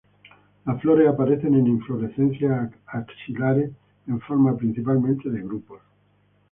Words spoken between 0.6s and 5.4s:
Las flores aparecen en inflorescencias axilares en forma principalmente